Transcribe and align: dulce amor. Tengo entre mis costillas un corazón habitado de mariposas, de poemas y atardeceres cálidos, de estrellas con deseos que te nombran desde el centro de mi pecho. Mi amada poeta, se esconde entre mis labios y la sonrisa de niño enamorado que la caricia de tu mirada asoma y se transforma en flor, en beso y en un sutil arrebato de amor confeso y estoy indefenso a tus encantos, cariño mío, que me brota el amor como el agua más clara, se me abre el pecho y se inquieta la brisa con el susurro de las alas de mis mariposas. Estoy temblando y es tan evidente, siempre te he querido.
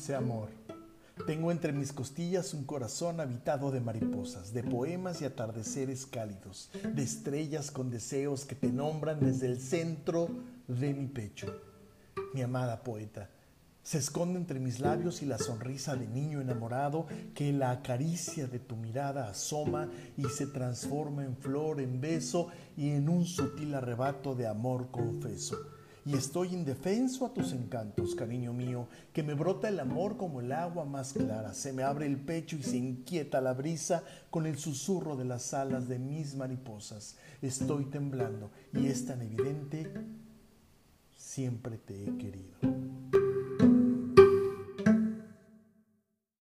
dulce 0.00 0.14
amor. 0.14 0.48
Tengo 1.26 1.52
entre 1.52 1.72
mis 1.74 1.92
costillas 1.92 2.54
un 2.54 2.64
corazón 2.64 3.20
habitado 3.20 3.70
de 3.70 3.80
mariposas, 3.80 4.54
de 4.54 4.62
poemas 4.62 5.20
y 5.20 5.26
atardeceres 5.26 6.06
cálidos, 6.06 6.70
de 6.94 7.02
estrellas 7.02 7.70
con 7.70 7.90
deseos 7.90 8.46
que 8.46 8.54
te 8.54 8.72
nombran 8.72 9.20
desde 9.20 9.46
el 9.46 9.60
centro 9.60 10.28
de 10.66 10.94
mi 10.94 11.06
pecho. 11.06 11.54
Mi 12.32 12.40
amada 12.40 12.82
poeta, 12.82 13.28
se 13.82 13.98
esconde 13.98 14.38
entre 14.38 14.58
mis 14.58 14.80
labios 14.80 15.20
y 15.20 15.26
la 15.26 15.36
sonrisa 15.36 15.96
de 15.96 16.08
niño 16.08 16.40
enamorado 16.40 17.06
que 17.34 17.52
la 17.52 17.82
caricia 17.82 18.46
de 18.46 18.58
tu 18.58 18.76
mirada 18.76 19.28
asoma 19.28 19.90
y 20.16 20.24
se 20.30 20.46
transforma 20.46 21.26
en 21.26 21.36
flor, 21.36 21.78
en 21.78 22.00
beso 22.00 22.48
y 22.74 22.88
en 22.88 23.10
un 23.10 23.26
sutil 23.26 23.74
arrebato 23.74 24.34
de 24.34 24.46
amor 24.46 24.90
confeso 24.90 25.58
y 26.04 26.14
estoy 26.16 26.54
indefenso 26.54 27.26
a 27.26 27.34
tus 27.34 27.52
encantos, 27.52 28.14
cariño 28.14 28.52
mío, 28.52 28.88
que 29.12 29.22
me 29.22 29.34
brota 29.34 29.68
el 29.68 29.80
amor 29.80 30.16
como 30.16 30.40
el 30.40 30.52
agua 30.52 30.84
más 30.84 31.12
clara, 31.12 31.52
se 31.54 31.72
me 31.72 31.82
abre 31.82 32.06
el 32.06 32.18
pecho 32.18 32.56
y 32.56 32.62
se 32.62 32.76
inquieta 32.76 33.40
la 33.40 33.52
brisa 33.52 34.02
con 34.30 34.46
el 34.46 34.58
susurro 34.58 35.16
de 35.16 35.24
las 35.24 35.52
alas 35.52 35.88
de 35.88 35.98
mis 35.98 36.34
mariposas. 36.34 37.16
Estoy 37.42 37.84
temblando 37.86 38.50
y 38.72 38.86
es 38.86 39.06
tan 39.06 39.22
evidente, 39.22 39.92
siempre 41.16 41.78
te 41.78 42.04
he 42.04 42.16
querido. 42.16 42.99